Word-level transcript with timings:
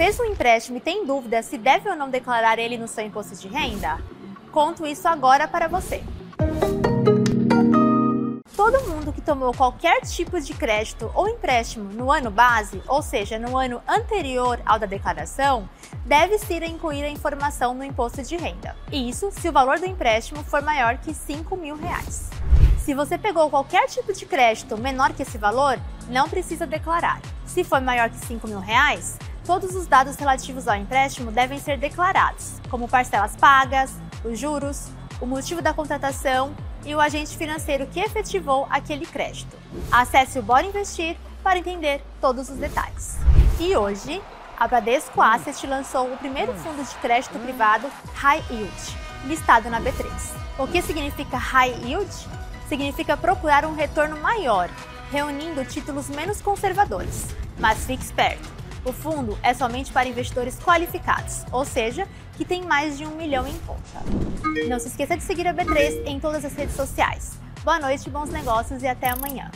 Fez 0.00 0.18
um 0.18 0.24
empréstimo 0.24 0.78
e 0.78 0.80
tem 0.80 1.04
dúvida 1.04 1.42
se 1.42 1.58
deve 1.58 1.90
ou 1.90 1.94
não 1.94 2.08
declarar 2.08 2.58
ele 2.58 2.78
no 2.78 2.88
seu 2.88 3.04
imposto 3.04 3.36
de 3.36 3.46
renda? 3.48 3.98
Conto 4.50 4.86
isso 4.86 5.06
agora 5.06 5.46
para 5.46 5.68
você. 5.68 6.02
Todo 8.56 8.88
mundo 8.88 9.12
que 9.12 9.20
tomou 9.20 9.52
qualquer 9.52 10.00
tipo 10.00 10.40
de 10.40 10.54
crédito 10.54 11.10
ou 11.14 11.28
empréstimo 11.28 11.92
no 11.92 12.10
ano 12.10 12.30
base, 12.30 12.82
ou 12.88 13.02
seja, 13.02 13.38
no 13.38 13.58
ano 13.58 13.82
anterior 13.86 14.58
ao 14.64 14.78
da 14.78 14.86
declaração, 14.86 15.68
deve 16.06 16.38
ser 16.38 16.62
incluir 16.62 17.04
a 17.04 17.10
informação 17.10 17.74
no 17.74 17.84
imposto 17.84 18.22
de 18.22 18.38
renda. 18.38 18.74
Isso 18.90 19.30
se 19.30 19.50
o 19.50 19.52
valor 19.52 19.78
do 19.78 19.84
empréstimo 19.84 20.42
for 20.42 20.62
maior 20.62 20.96
que 20.96 21.12
5 21.12 21.54
mil 21.58 21.76
reais. 21.76 22.30
Se 22.78 22.94
você 22.94 23.18
pegou 23.18 23.50
qualquer 23.50 23.86
tipo 23.86 24.14
de 24.14 24.24
crédito 24.24 24.78
menor 24.78 25.12
que 25.12 25.24
esse 25.24 25.36
valor, 25.36 25.78
não 26.08 26.26
precisa 26.26 26.66
declarar. 26.66 27.20
Se 27.44 27.62
for 27.62 27.82
maior 27.82 28.08
que 28.08 28.16
5 28.16 28.48
mil 28.48 28.60
reais, 28.60 29.18
todos 29.50 29.74
os 29.74 29.88
dados 29.88 30.14
relativos 30.14 30.68
ao 30.68 30.76
empréstimo 30.76 31.32
devem 31.32 31.58
ser 31.58 31.76
declarados, 31.76 32.60
como 32.70 32.86
parcelas 32.86 33.34
pagas, 33.34 33.92
os 34.24 34.38
juros, 34.38 34.86
o 35.20 35.26
motivo 35.26 35.60
da 35.60 35.74
contratação 35.74 36.54
e 36.84 36.94
o 36.94 37.00
agente 37.00 37.36
financeiro 37.36 37.84
que 37.88 37.98
efetivou 37.98 38.68
aquele 38.70 39.04
crédito. 39.04 39.56
Acesse 39.90 40.38
o 40.38 40.42
Bora 40.44 40.64
Investir 40.64 41.16
para 41.42 41.58
entender 41.58 42.00
todos 42.20 42.48
os 42.48 42.58
detalhes. 42.58 43.18
E 43.58 43.76
hoje, 43.76 44.22
a 44.56 44.68
Bradesco 44.68 45.20
Asset 45.20 45.66
lançou 45.66 46.06
o 46.06 46.16
primeiro 46.16 46.54
fundo 46.54 46.88
de 46.88 46.94
crédito 47.00 47.36
privado 47.40 47.88
High 48.14 48.44
Yield, 48.52 48.96
listado 49.24 49.68
na 49.68 49.80
B3. 49.80 50.06
O 50.60 50.68
que 50.68 50.80
significa 50.80 51.36
High 51.36 51.74
Yield? 51.86 52.28
Significa 52.68 53.16
procurar 53.16 53.66
um 53.66 53.74
retorno 53.74 54.16
maior, 54.20 54.70
reunindo 55.10 55.64
títulos 55.64 56.08
menos 56.08 56.40
conservadores. 56.40 57.26
Mas 57.58 57.84
fique 57.84 58.04
esperto! 58.04 58.59
O 58.84 58.92
fundo 58.92 59.38
é 59.42 59.52
somente 59.52 59.92
para 59.92 60.08
investidores 60.08 60.58
qualificados, 60.58 61.44
ou 61.52 61.64
seja, 61.64 62.08
que 62.36 62.44
tem 62.44 62.62
mais 62.62 62.96
de 62.96 63.04
um 63.04 63.14
milhão 63.14 63.46
em 63.46 63.58
conta. 63.66 64.02
Não 64.68 64.78
se 64.78 64.88
esqueça 64.88 65.16
de 65.16 65.22
seguir 65.22 65.46
a 65.46 65.54
B3 65.54 66.06
em 66.06 66.18
todas 66.18 66.44
as 66.44 66.54
redes 66.54 66.74
sociais. 66.74 67.38
Boa 67.62 67.78
noite, 67.78 68.08
bons 68.08 68.30
negócios 68.30 68.82
e 68.82 68.86
até 68.86 69.10
amanhã. 69.10 69.50